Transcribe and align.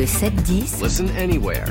Le 0.00 0.06
7-10 0.06 0.82
Listen 0.82 1.10
anywhere. 1.18 1.66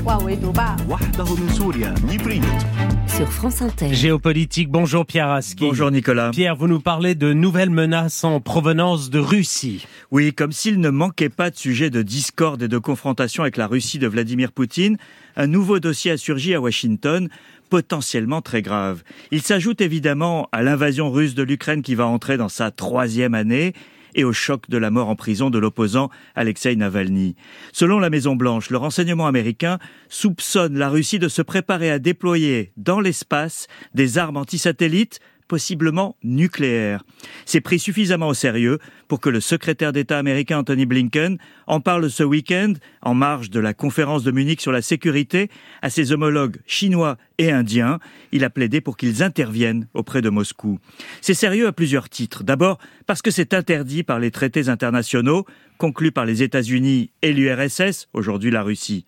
sur 3.08 3.32
France 3.32 3.60
Inter. 3.60 3.92
Géopolitique, 3.92 4.70
bonjour 4.70 5.04
Pierre 5.04 5.30
Aski. 5.30 5.64
Bonjour 5.64 5.90
Nicolas. 5.90 6.30
Pierre, 6.30 6.54
vous 6.54 6.68
nous 6.68 6.78
parlez 6.78 7.16
de 7.16 7.32
nouvelles 7.32 7.70
menaces 7.70 8.22
en 8.22 8.38
provenance 8.38 9.10
de 9.10 9.18
Russie. 9.18 9.84
Oui, 10.12 10.32
comme 10.32 10.52
s'il 10.52 10.78
ne 10.78 10.90
manquait 10.90 11.28
pas 11.28 11.50
de 11.50 11.56
sujets 11.56 11.90
de 11.90 12.02
discorde 12.02 12.62
et 12.62 12.68
de 12.68 12.78
confrontation 12.78 13.42
avec 13.42 13.56
la 13.56 13.66
Russie 13.66 13.98
de 13.98 14.06
Vladimir 14.06 14.52
Poutine, 14.52 14.96
un 15.34 15.48
nouveau 15.48 15.80
dossier 15.80 16.12
a 16.12 16.16
surgi 16.16 16.54
à 16.54 16.60
Washington, 16.60 17.28
potentiellement 17.68 18.42
très 18.42 18.62
grave. 18.62 19.02
Il 19.32 19.42
s'ajoute 19.42 19.80
évidemment 19.80 20.48
à 20.52 20.62
l'invasion 20.62 21.10
russe 21.10 21.34
de 21.34 21.42
l'Ukraine 21.42 21.82
qui 21.82 21.96
va 21.96 22.06
entrer 22.06 22.36
dans 22.36 22.48
sa 22.48 22.70
troisième 22.70 23.34
année 23.34 23.74
et 24.14 24.24
au 24.24 24.32
choc 24.32 24.68
de 24.68 24.78
la 24.78 24.90
mort 24.90 25.08
en 25.08 25.16
prison 25.16 25.50
de 25.50 25.58
l'opposant 25.58 26.10
Alexei 26.34 26.76
Navalny. 26.76 27.36
Selon 27.72 27.98
la 27.98 28.10
Maison-Blanche, 28.10 28.70
le 28.70 28.76
renseignement 28.76 29.26
américain 29.26 29.78
soupçonne 30.08 30.78
la 30.78 30.88
Russie 30.88 31.18
de 31.18 31.28
se 31.28 31.42
préparer 31.42 31.90
à 31.90 31.98
déployer 31.98 32.72
dans 32.76 33.00
l'espace 33.00 33.66
des 33.94 34.18
armes 34.18 34.36
antisatellites 34.36 35.20
possiblement 35.50 36.14
nucléaires. 36.22 37.02
C'est 37.44 37.60
pris 37.60 37.80
suffisamment 37.80 38.28
au 38.28 38.34
sérieux 38.34 38.78
pour 39.08 39.18
que 39.18 39.28
le 39.28 39.40
secrétaire 39.40 39.92
d'État 39.92 40.16
américain 40.16 40.60
Anthony 40.60 40.86
Blinken 40.86 41.38
en 41.66 41.80
parle 41.80 42.08
ce 42.08 42.22
week-end, 42.22 42.74
en 43.02 43.14
marge 43.14 43.50
de 43.50 43.58
la 43.58 43.74
conférence 43.74 44.22
de 44.22 44.30
Munich 44.30 44.60
sur 44.60 44.70
la 44.70 44.80
sécurité, 44.80 45.50
à 45.82 45.90
ses 45.90 46.12
homologues 46.12 46.58
chinois 46.68 47.16
et 47.38 47.50
indiens. 47.50 47.98
Il 48.30 48.44
a 48.44 48.50
plaidé 48.50 48.80
pour 48.80 48.96
qu'ils 48.96 49.24
interviennent 49.24 49.88
auprès 49.92 50.22
de 50.22 50.30
Moscou. 50.30 50.78
C'est 51.20 51.34
sérieux 51.34 51.66
à 51.66 51.72
plusieurs 51.72 52.08
titres. 52.08 52.44
D'abord, 52.44 52.78
parce 53.06 53.20
que 53.20 53.32
c'est 53.32 53.52
interdit 53.52 54.04
par 54.04 54.20
les 54.20 54.30
traités 54.30 54.68
internationaux 54.68 55.46
conclus 55.80 56.12
par 56.12 56.26
les 56.26 56.42
États-Unis 56.42 57.10
et 57.22 57.32
l'URSS, 57.32 58.08
aujourd'hui 58.12 58.50
la 58.50 58.62
Russie. 58.62 59.06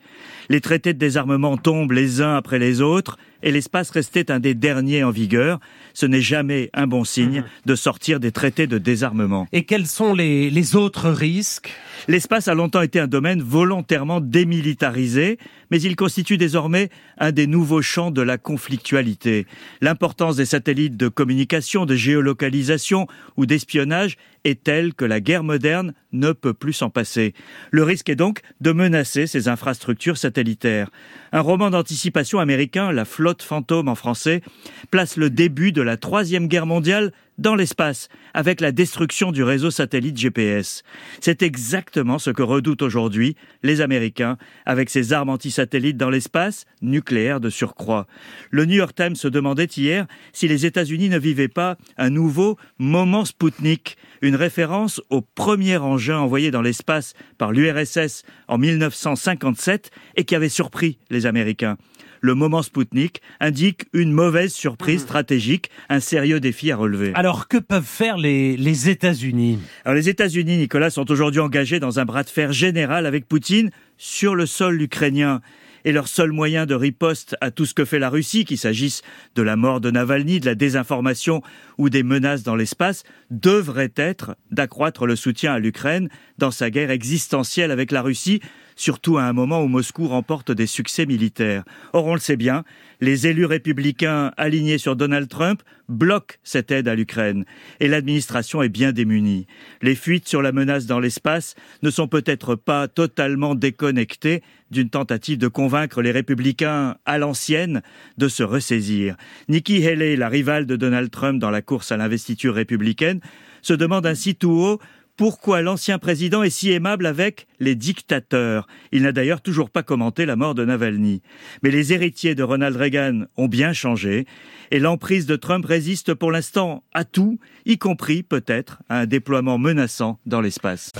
Les 0.48 0.62
traités 0.62 0.94
de 0.94 0.98
désarmement 0.98 1.58
tombent 1.58 1.92
les 1.92 2.22
uns 2.22 2.34
après 2.34 2.58
les 2.58 2.80
autres 2.80 3.18
et 3.42 3.50
l'espace 3.50 3.90
restait 3.90 4.30
un 4.30 4.40
des 4.40 4.54
derniers 4.54 5.04
en 5.04 5.10
vigueur. 5.10 5.60
Ce 5.94 6.06
n'est 6.06 6.22
jamais 6.22 6.70
un 6.72 6.86
bon 6.86 7.04
signe 7.04 7.44
de 7.66 7.74
sortir 7.74 8.20
des 8.20 8.32
traités 8.32 8.66
de 8.66 8.78
désarmement. 8.78 9.46
Et 9.52 9.64
quels 9.64 9.86
sont 9.86 10.14
les, 10.14 10.48
les 10.48 10.76
autres 10.76 11.10
risques? 11.10 11.70
L'espace 12.08 12.48
a 12.48 12.54
longtemps 12.54 12.82
été 12.82 13.00
un 13.00 13.06
domaine 13.06 13.42
volontairement 13.42 14.20
démilitarisé, 14.20 15.38
mais 15.70 15.80
il 15.82 15.96
constitue 15.96 16.38
désormais 16.38 16.88
un 17.18 17.32
des 17.32 17.46
nouveaux 17.46 17.82
champs 17.82 18.10
de 18.10 18.22
la 18.22 18.38
conflictualité. 18.38 19.46
L'importance 19.80 20.36
des 20.36 20.46
satellites 20.46 20.96
de 20.96 21.08
communication, 21.08 21.84
de 21.84 21.96
géolocalisation 21.96 23.06
ou 23.36 23.44
d'espionnage 23.44 24.16
est 24.44 24.62
telle 24.62 24.94
que 24.94 25.04
la 25.04 25.20
guerre 25.20 25.44
moderne 25.44 25.94
ne 26.12 26.32
peut 26.32 26.54
plus 26.54 26.72
s'en 26.72 26.90
passer. 26.90 27.34
Le 27.70 27.82
risque 27.82 28.08
est 28.08 28.16
donc 28.16 28.40
de 28.60 28.72
menacer 28.72 29.26
ces 29.26 29.48
infrastructures 29.48 30.18
satellitaires. 30.18 30.90
Un 31.32 31.40
roman 31.40 31.70
d'anticipation 31.70 32.38
américain, 32.38 32.92
La 32.92 33.04
flotte 33.04 33.42
fantôme 33.42 33.88
en 33.88 33.94
français, 33.94 34.42
place 34.90 35.16
le 35.16 35.30
début 35.30 35.72
de 35.72 35.82
la 35.82 35.96
troisième 35.96 36.48
guerre 36.48 36.66
mondiale 36.66 37.12
dans 37.38 37.54
l'espace, 37.54 38.08
avec 38.34 38.60
la 38.60 38.72
destruction 38.72 39.32
du 39.32 39.42
réseau 39.42 39.70
satellite 39.70 40.18
GPS. 40.18 40.82
C'est 41.20 41.42
exactement 41.42 42.18
ce 42.18 42.30
que 42.30 42.42
redoutent 42.42 42.82
aujourd'hui 42.82 43.36
les 43.62 43.80
Américains 43.80 44.36
avec 44.66 44.90
ces 44.90 45.12
armes 45.12 45.30
antisatellites 45.30 45.96
dans 45.96 46.10
l'espace, 46.10 46.66
nucléaires 46.82 47.40
de 47.40 47.50
surcroît. 47.50 48.06
Le 48.50 48.66
New 48.66 48.76
York 48.76 48.94
Times 48.94 49.16
se 49.16 49.28
demandait 49.28 49.64
hier 49.64 50.06
si 50.32 50.46
les 50.46 50.66
États-Unis 50.66 51.08
ne 51.08 51.18
vivaient 51.18 51.48
pas 51.48 51.76
un 51.96 52.10
nouveau 52.10 52.58
moment 52.78 53.24
Spoutnik, 53.24 53.96
une 54.32 54.36
référence 54.36 55.02
au 55.10 55.20
premier 55.20 55.76
engin 55.76 56.18
envoyé 56.18 56.50
dans 56.50 56.62
l'espace 56.62 57.12
par 57.36 57.52
l'URSS 57.52 58.22
en 58.48 58.56
1957 58.56 59.90
et 60.16 60.24
qui 60.24 60.34
avait 60.34 60.48
surpris 60.48 60.98
les 61.10 61.26
Américains 61.26 61.76
le 62.22 62.34
moment 62.34 62.62
Spoutnik 62.62 63.20
indique 63.40 63.86
une 63.92 64.12
mauvaise 64.12 64.52
surprise 64.52 65.02
stratégique, 65.02 65.70
un 65.88 65.98
sérieux 65.98 66.38
défi 66.38 66.70
à 66.70 66.76
relever. 66.76 67.10
Alors 67.14 67.48
que 67.48 67.58
peuvent 67.58 67.84
faire 67.84 68.16
les, 68.16 68.56
les 68.56 68.88
États-Unis? 68.88 69.58
Alors 69.84 69.96
les 69.96 70.08
États-Unis, 70.08 70.56
Nicolas, 70.56 70.90
sont 70.90 71.10
aujourd'hui 71.10 71.40
engagés 71.40 71.80
dans 71.80 71.98
un 71.98 72.04
bras 72.04 72.22
de 72.22 72.30
fer 72.30 72.52
général 72.52 73.06
avec 73.06 73.26
Poutine 73.26 73.70
sur 73.98 74.36
le 74.36 74.46
sol 74.46 74.80
ukrainien. 74.80 75.40
Et 75.84 75.92
leur 75.92 76.08
seul 76.08 76.32
moyen 76.32 76.66
de 76.66 76.74
riposte 76.74 77.36
à 77.40 77.50
tout 77.50 77.66
ce 77.66 77.74
que 77.74 77.84
fait 77.84 77.98
la 77.98 78.10
Russie, 78.10 78.44
qu'il 78.44 78.58
s'agisse 78.58 79.02
de 79.34 79.42
la 79.42 79.56
mort 79.56 79.80
de 79.80 79.90
Navalny, 79.90 80.40
de 80.40 80.46
la 80.46 80.54
désinformation 80.54 81.42
ou 81.78 81.90
des 81.90 82.02
menaces 82.02 82.42
dans 82.42 82.56
l'espace, 82.56 83.04
devrait 83.30 83.92
être 83.96 84.36
d'accroître 84.50 85.06
le 85.06 85.16
soutien 85.16 85.52
à 85.54 85.58
l'Ukraine 85.58 86.08
dans 86.38 86.50
sa 86.50 86.70
guerre 86.70 86.90
existentielle 86.90 87.70
avec 87.70 87.90
la 87.90 88.02
Russie, 88.02 88.40
surtout 88.82 89.16
à 89.16 89.22
un 89.22 89.32
moment 89.32 89.62
où 89.62 89.68
Moscou 89.68 90.08
remporte 90.08 90.50
des 90.50 90.66
succès 90.66 91.06
militaires. 91.06 91.62
Or, 91.92 92.06
on 92.06 92.14
le 92.14 92.20
sait 92.20 92.36
bien, 92.36 92.64
les 93.00 93.28
élus 93.28 93.44
républicains 93.44 94.32
alignés 94.36 94.78
sur 94.78 94.96
Donald 94.96 95.28
Trump 95.28 95.62
bloquent 95.88 96.34
cette 96.42 96.72
aide 96.72 96.88
à 96.88 96.96
l'Ukraine 96.96 97.44
et 97.78 97.86
l'administration 97.86 98.60
est 98.60 98.68
bien 98.68 98.90
démunie. 98.90 99.46
Les 99.82 99.94
fuites 99.94 100.26
sur 100.26 100.42
la 100.42 100.50
menace 100.50 100.86
dans 100.86 100.98
l'espace 100.98 101.54
ne 101.82 101.90
sont 101.90 102.08
peut-être 102.08 102.56
pas 102.56 102.88
totalement 102.88 103.54
déconnectées 103.54 104.42
d'une 104.72 104.90
tentative 104.90 105.38
de 105.38 105.48
convaincre 105.48 106.02
les 106.02 106.10
républicains 106.10 106.96
à 107.04 107.18
l'ancienne 107.18 107.82
de 108.18 108.26
se 108.26 108.42
ressaisir. 108.42 109.14
Nikki 109.48 109.86
Haley, 109.86 110.16
la 110.16 110.28
rivale 110.28 110.66
de 110.66 110.74
Donald 110.74 111.10
Trump 111.10 111.38
dans 111.38 111.50
la 111.50 111.62
course 111.62 111.92
à 111.92 111.96
l'investiture 111.96 112.54
républicaine, 112.54 113.20
se 113.60 113.74
demande 113.74 114.06
ainsi 114.06 114.34
tout 114.34 114.50
haut 114.50 114.80
pourquoi 115.22 115.62
l'ancien 115.62 116.00
président 116.00 116.42
est 116.42 116.50
si 116.50 116.72
aimable 116.72 117.06
avec 117.06 117.46
les 117.60 117.76
dictateurs? 117.76 118.66
Il 118.90 119.02
n'a 119.02 119.12
d'ailleurs 119.12 119.40
toujours 119.40 119.70
pas 119.70 119.84
commenté 119.84 120.26
la 120.26 120.34
mort 120.34 120.56
de 120.56 120.64
Navalny. 120.64 121.22
Mais 121.62 121.70
les 121.70 121.92
héritiers 121.92 122.34
de 122.34 122.42
Ronald 122.42 122.76
Reagan 122.76 123.26
ont 123.36 123.46
bien 123.46 123.72
changé 123.72 124.26
et 124.72 124.80
l'emprise 124.80 125.26
de 125.26 125.36
Trump 125.36 125.64
résiste 125.64 126.12
pour 126.12 126.32
l'instant 126.32 126.82
à 126.92 127.04
tout, 127.04 127.38
y 127.66 127.78
compris 127.78 128.24
peut-être 128.24 128.82
à 128.88 128.98
un 128.98 129.06
déploiement 129.06 129.58
menaçant 129.58 130.18
dans 130.26 130.40
l'espace. 130.40 130.90